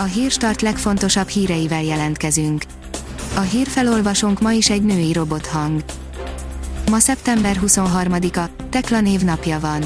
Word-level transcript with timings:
A 0.00 0.02
hírstart 0.02 0.62
legfontosabb 0.62 1.28
híreivel 1.28 1.82
jelentkezünk. 1.82 2.62
A 3.36 3.40
hírfelolvasónk 3.40 4.40
ma 4.40 4.52
is 4.52 4.70
egy 4.70 4.82
női 4.82 5.12
robothang. 5.12 5.84
Ma 6.90 6.98
szeptember 6.98 7.60
23-a, 7.66 8.48
Tekla 8.70 9.00
névnapja 9.00 9.60
van. 9.60 9.82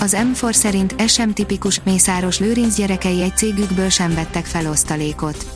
Az 0.00 0.16
M4 0.18 0.52
szerint 0.52 0.94
ez 0.96 1.12
sem 1.12 1.32
tipikus, 1.32 1.80
Mészáros 1.84 2.38
Lőrinc 2.38 2.74
gyerekei 2.74 3.22
egy 3.22 3.36
cégükből 3.36 3.88
sem 3.88 4.14
vettek 4.14 4.44
fel 4.44 4.70
osztalékot. 4.70 5.46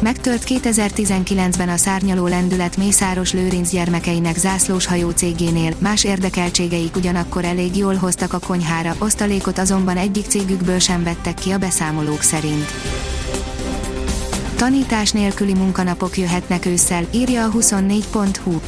Megtört 0.00 0.44
2019-ben 0.46 1.68
a 1.68 1.76
szárnyaló 1.76 2.26
lendület 2.26 2.76
Mészáros 2.76 3.32
Lőrinc 3.32 3.70
gyermekeinek 3.70 4.36
zászlós 4.36 4.86
hajó 4.86 5.10
cégénél, 5.10 5.74
más 5.78 6.04
érdekeltségeik 6.04 6.96
ugyanakkor 6.96 7.44
elég 7.44 7.76
jól 7.76 7.94
hoztak 7.94 8.32
a 8.32 8.38
konyhára, 8.38 8.94
osztalékot 8.98 9.58
azonban 9.58 9.96
egyik 9.96 10.26
cégükből 10.26 10.78
sem 10.78 11.02
vettek 11.02 11.34
ki 11.34 11.50
a 11.50 11.58
beszámolók 11.58 12.22
szerint. 12.22 12.66
Tanítás 14.56 15.10
nélküli 15.10 15.54
munkanapok 15.54 16.18
jöhetnek 16.18 16.66
ősszel, 16.66 17.06
írja 17.12 17.44
a 17.44 17.50
24.hu. 17.50 18.60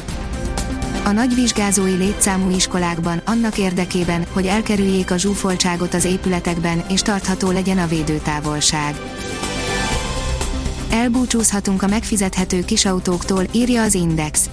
A 1.05 1.11
nagyvizsgázói 1.11 1.95
létszámú 1.95 2.49
iskolákban 2.55 3.21
annak 3.25 3.57
érdekében, 3.57 4.25
hogy 4.31 4.45
elkerüljék 4.45 5.11
a 5.11 5.17
zsúfoltságot 5.17 5.93
az 5.93 6.05
épületekben 6.05 6.83
és 6.89 7.01
tartható 7.01 7.51
legyen 7.51 7.77
a 7.77 7.87
védőtávolság. 7.87 8.95
Elbúcsúzhatunk 10.91 11.81
a 11.81 11.87
megfizethető 11.87 12.65
kisautóktól, 12.65 13.43
írja 13.51 13.81
az 13.81 13.93
Index. 13.93 14.49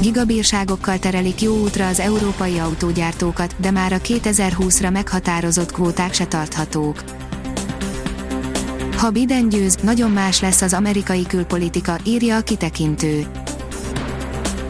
Gigabírságokkal 0.00 0.98
terelik 0.98 1.40
jó 1.40 1.56
útra 1.56 1.86
az 1.86 2.00
európai 2.00 2.58
autógyártókat, 2.58 3.54
de 3.60 3.70
már 3.70 3.92
a 3.92 3.98
2020-ra 3.98 4.92
meghatározott 4.92 5.72
kvóták 5.72 6.12
se 6.12 6.26
tarthatók. 6.26 7.04
Ha 8.96 9.10
Biden 9.10 9.48
győz, 9.48 9.76
nagyon 9.82 10.10
más 10.10 10.40
lesz 10.40 10.62
az 10.62 10.72
amerikai 10.72 11.26
külpolitika, 11.26 11.98
írja 12.04 12.36
a 12.36 12.40
kitekintő. 12.40 13.26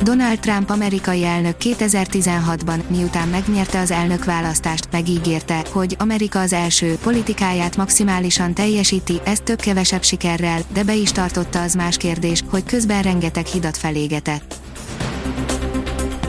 Donald 0.02 0.38
Trump 0.38 0.70
amerikai 0.70 1.24
elnök 1.24 1.54
2016-ban, 1.60 2.86
miután 2.88 3.28
megnyerte 3.28 3.80
az 3.80 3.90
elnökválasztást, 3.90 4.88
megígérte, 4.90 5.64
hogy 5.70 5.96
Amerika 5.98 6.40
az 6.40 6.52
első 6.52 6.96
politikáját 7.02 7.76
maximálisan 7.76 8.54
teljesíti, 8.54 9.20
ezt 9.24 9.42
több-kevesebb 9.42 10.02
sikerrel, 10.02 10.60
de 10.72 10.84
be 10.84 10.94
is 10.94 11.12
tartotta 11.12 11.62
az 11.62 11.74
más 11.74 11.96
kérdés, 11.96 12.42
hogy 12.50 12.64
közben 12.64 13.02
rengeteg 13.02 13.46
hidat 13.46 13.76
felégetett. 13.76 14.54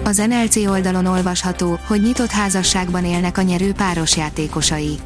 Az 0.03 0.17
NLC 0.17 0.55
oldalon 0.55 1.05
olvasható, 1.05 1.79
hogy 1.87 2.01
nyitott 2.01 2.31
házasságban 2.31 3.05
élnek 3.05 3.37
a 3.37 3.41
nyerő 3.41 3.71
páros 3.71 4.17
játékosai 4.17 4.99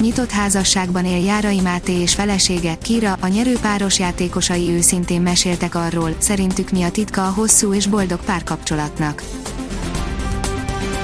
nyitott 0.00 0.30
házasságban 0.30 1.04
él 1.04 1.24
Járai 1.24 1.60
Máté 1.60 1.92
és 1.92 2.14
felesége, 2.14 2.78
Kira, 2.82 3.16
a 3.20 3.26
nyerő 3.26 3.58
páros 3.60 3.98
játékosai 3.98 4.70
őszintén 4.70 5.20
meséltek 5.20 5.74
arról, 5.74 6.14
szerintük 6.18 6.70
mi 6.70 6.82
a 6.82 6.90
titka 6.90 7.26
a 7.26 7.32
hosszú 7.32 7.74
és 7.74 7.86
boldog 7.86 8.20
párkapcsolatnak. 8.24 9.22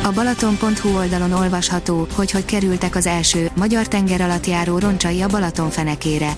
A 0.02 0.12
Balaton.hu 0.12 0.96
oldalon 0.96 1.32
olvasható, 1.32 2.06
hogy 2.14 2.30
hogy 2.30 2.44
kerültek 2.44 2.96
az 2.96 3.06
első 3.06 3.50
magyar 3.56 3.88
tengeralattjáró 3.88 4.78
roncsai 4.78 5.22
a 5.22 5.28
Balaton 5.28 5.70
fenekére 5.70 6.36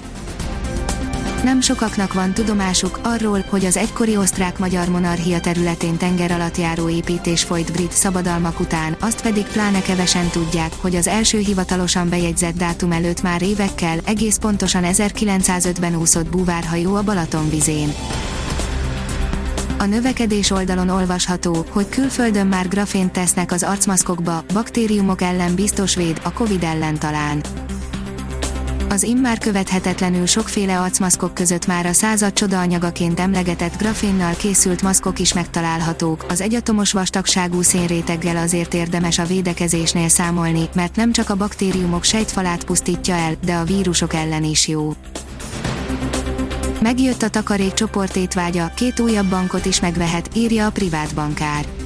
nem 1.42 1.61
sokaknak 1.61 2.12
van 2.12 2.33
tudomásuk 2.33 3.00
arról, 3.03 3.44
hogy 3.48 3.64
az 3.64 3.77
egykori 3.77 4.17
osztrák-magyar 4.17 4.89
monarchia 4.89 5.41
területén 5.41 5.97
tenger 5.97 6.31
alatt 6.31 6.56
járó 6.56 6.89
építés 6.89 7.42
folyt 7.42 7.72
brit 7.72 7.92
szabadalmak 7.92 8.61
után, 8.61 8.97
azt 9.00 9.22
pedig 9.22 9.47
pláne 9.47 9.83
kevesen 9.83 10.28
tudják, 10.28 10.72
hogy 10.81 10.94
az 10.94 11.06
első 11.06 11.39
hivatalosan 11.39 12.09
bejegyzett 12.09 12.56
dátum 12.56 12.92
előtt 12.92 13.22
már 13.22 13.42
évekkel, 13.42 13.98
egész 14.05 14.36
pontosan 14.36 14.83
1905-ben 14.86 15.97
úszott 15.97 16.31
búvárhajó 16.31 16.94
a 16.94 17.03
Balaton 17.03 17.50
vizén. 17.50 17.92
A 19.78 19.84
növekedés 19.84 20.50
oldalon 20.50 20.88
olvasható, 20.88 21.65
hogy 21.71 21.88
külföldön 21.88 22.47
már 22.47 22.69
grafént 22.69 23.12
tesznek 23.12 23.53
az 23.53 23.62
arcmaszkokba, 23.62 24.44
baktériumok 24.53 25.22
ellen 25.22 25.54
biztos 25.54 25.94
véd, 25.94 26.21
a 26.22 26.32
Covid 26.32 26.62
ellen 26.62 26.98
talán. 26.98 27.41
Az 28.91 29.03
immár 29.03 29.38
követhetetlenül 29.38 30.26
sokféle 30.26 30.81
arcmaszkok 30.81 31.34
között 31.34 31.66
már 31.66 31.87
a 31.87 31.93
század 31.93 32.32
csodaanyagaként 32.32 33.21
emlegetett 33.21 33.76
grafénnal 33.78 34.34
készült 34.34 34.82
maszkok 34.82 35.19
is 35.19 35.32
megtalálhatók, 35.32 36.25
az 36.28 36.41
egyatomos 36.41 36.93
vastagságú 36.93 37.62
szénréteggel 37.62 38.37
azért 38.37 38.75
érdemes 38.75 39.19
a 39.19 39.25
védekezésnél 39.25 40.09
számolni, 40.09 40.69
mert 40.75 40.97
nem 40.97 41.12
csak 41.12 41.31
a 41.31 41.37
baktériumok 41.37 42.04
sejtfalát 42.04 42.65
pusztítja 42.65 43.15
el, 43.15 43.34
de 43.44 43.54
a 43.54 43.65
vírusok 43.65 44.15
ellen 44.15 44.44
is 44.44 44.69
jó. 44.69 44.93
Megjött 46.81 47.22
a 47.22 47.28
takarék 47.28 47.72
csoportétvágya, 47.72 48.72
két 48.77 49.00
újabb 49.00 49.27
bankot 49.27 49.66
is 49.66 49.81
megvehet, 49.81 50.31
írja 50.34 50.66
a 50.66 50.71
privát 50.71 51.15
bankár 51.15 51.78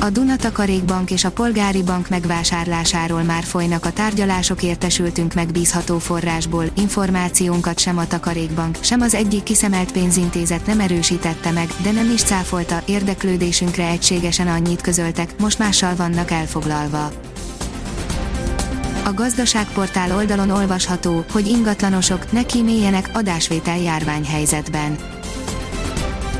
a 0.00 0.10
Dunatakarékbank 0.10 1.10
és 1.10 1.24
a 1.24 1.30
Polgári 1.30 1.82
Bank 1.82 2.08
megvásárlásáról 2.08 3.22
már 3.22 3.44
folynak 3.44 3.84
a 3.84 3.92
tárgyalások 3.92 4.62
értesültünk 4.62 5.34
megbízható 5.34 5.98
forrásból, 5.98 6.64
információnkat 6.76 7.78
sem 7.78 7.98
a 7.98 8.06
Takarékbank, 8.06 8.76
sem 8.80 9.00
az 9.00 9.14
egyik 9.14 9.42
kiszemelt 9.42 9.92
pénzintézet 9.92 10.66
nem 10.66 10.80
erősítette 10.80 11.50
meg, 11.50 11.68
de 11.82 11.92
nem 11.92 12.10
is 12.10 12.22
cáfolta, 12.22 12.82
érdeklődésünkre 12.86 13.86
egységesen 13.86 14.48
annyit 14.48 14.80
közöltek, 14.80 15.34
most 15.40 15.58
mással 15.58 15.96
vannak 15.96 16.30
elfoglalva. 16.30 17.10
A 19.04 19.12
gazdaságportál 19.14 20.16
oldalon 20.16 20.50
olvasható, 20.50 21.24
hogy 21.32 21.46
ingatlanosok 21.46 22.32
ne 22.32 22.42
kíméljenek 22.42 23.10
adásvétel 23.12 23.78
járványhelyzetben 23.78 25.15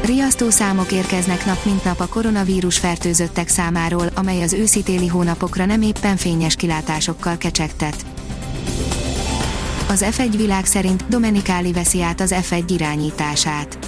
Riasztó 0.06 0.50
számok 0.50 0.92
érkeznek 0.92 1.44
nap 1.44 1.64
mint 1.64 1.84
nap 1.84 2.00
a 2.00 2.06
koronavírus 2.06 2.78
fertőzöttek 2.78 3.48
számáról, 3.48 4.06
amely 4.14 4.42
az 4.42 4.52
őszi-téli 4.52 5.06
hónapokra 5.06 5.64
nem 5.64 5.82
éppen 5.82 6.16
fényes 6.16 6.56
kilátásokkal 6.56 7.36
kecsegtet. 7.36 8.06
Az 9.88 10.04
F1 10.10 10.34
világ 10.36 10.66
szerint 10.66 11.08
Domenikáli 11.08 11.72
veszi 11.72 12.02
át 12.02 12.20
az 12.20 12.34
F1 12.50 12.64
irányítását. 12.68 13.78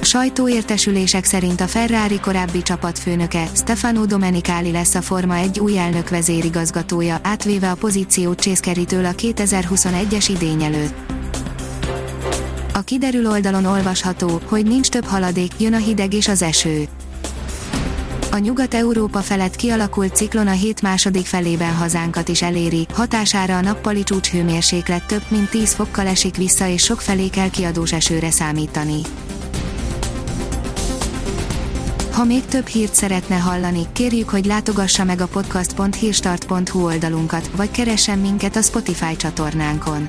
Sajtóértesülések 0.00 1.24
szerint 1.24 1.60
a 1.60 1.66
Ferrari 1.66 2.20
korábbi 2.20 2.62
csapatfőnöke, 2.62 3.48
Stefano 3.54 4.06
Domenicali 4.06 4.70
lesz 4.70 4.94
a 4.94 5.02
Forma 5.02 5.34
egy 5.34 5.60
új 5.60 5.78
elnök 5.78 6.08
vezérigazgatója, 6.08 7.20
átvéve 7.22 7.70
a 7.70 7.74
pozíciót 7.74 8.40
Csészkeritől 8.40 9.04
a 9.04 9.12
2021-es 9.12 10.26
idény 10.28 10.62
előtt. 10.62 11.17
A 12.78 12.82
kiderül 12.82 13.26
oldalon 13.26 13.64
olvasható, 13.64 14.40
hogy 14.44 14.66
nincs 14.66 14.88
több 14.88 15.04
haladék, 15.04 15.52
jön 15.58 15.74
a 15.74 15.76
hideg 15.76 16.14
és 16.14 16.28
az 16.28 16.42
eső. 16.42 16.88
A 18.30 18.38
Nyugat-Európa 18.38 19.20
felett 19.20 19.56
kialakult 19.56 20.16
ciklon 20.16 20.46
a 20.46 20.50
hét 20.50 20.82
második 20.82 21.26
felében 21.26 21.74
hazánkat 21.74 22.28
is 22.28 22.42
eléri, 22.42 22.86
hatására 22.92 23.56
a 23.56 23.60
nappali 23.60 24.02
csúcshőmérséklet 24.02 25.06
több 25.06 25.22
mint 25.28 25.50
10 25.50 25.74
fokkal 25.74 26.06
esik 26.06 26.36
vissza 26.36 26.66
és 26.66 26.82
sok 26.82 27.00
felé 27.00 27.28
kell 27.28 27.50
kiadós 27.50 27.92
esőre 27.92 28.30
számítani. 28.30 29.00
Ha 32.12 32.24
még 32.24 32.44
több 32.44 32.66
hírt 32.66 32.94
szeretne 32.94 33.36
hallani, 33.36 33.86
kérjük, 33.92 34.28
hogy 34.28 34.44
látogassa 34.44 35.04
meg 35.04 35.20
a 35.20 35.26
podcast.hírstart.hu 35.26 36.84
oldalunkat, 36.84 37.50
vagy 37.56 37.70
keressen 37.70 38.18
minket 38.18 38.56
a 38.56 38.62
Spotify 38.62 39.16
csatornánkon 39.16 40.08